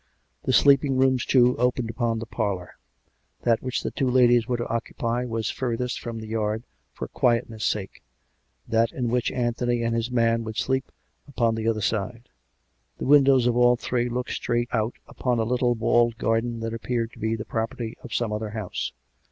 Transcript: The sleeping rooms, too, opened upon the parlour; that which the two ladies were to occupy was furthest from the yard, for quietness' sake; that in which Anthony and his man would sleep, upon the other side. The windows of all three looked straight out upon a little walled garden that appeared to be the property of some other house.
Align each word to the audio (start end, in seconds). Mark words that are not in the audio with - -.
The 0.45 0.51
sleeping 0.51 0.97
rooms, 0.97 1.27
too, 1.27 1.55
opened 1.59 1.91
upon 1.91 2.17
the 2.17 2.25
parlour; 2.25 2.73
that 3.43 3.61
which 3.61 3.83
the 3.83 3.91
two 3.91 4.09
ladies 4.09 4.47
were 4.47 4.57
to 4.57 4.67
occupy 4.67 5.25
was 5.25 5.51
furthest 5.51 5.99
from 5.99 6.17
the 6.17 6.25
yard, 6.27 6.63
for 6.91 7.07
quietness' 7.07 7.63
sake; 7.63 8.01
that 8.67 8.91
in 8.91 9.09
which 9.09 9.31
Anthony 9.31 9.83
and 9.83 9.95
his 9.95 10.09
man 10.09 10.43
would 10.43 10.57
sleep, 10.57 10.91
upon 11.27 11.53
the 11.53 11.67
other 11.67 11.81
side. 11.81 12.29
The 12.97 13.05
windows 13.05 13.45
of 13.45 13.55
all 13.55 13.75
three 13.75 14.09
looked 14.09 14.31
straight 14.31 14.69
out 14.73 14.95
upon 15.07 15.37
a 15.37 15.43
little 15.43 15.75
walled 15.75 16.17
garden 16.17 16.61
that 16.61 16.73
appeared 16.73 17.11
to 17.11 17.19
be 17.19 17.35
the 17.35 17.45
property 17.45 17.95
of 18.01 18.11
some 18.11 18.33
other 18.33 18.49
house. 18.49 18.91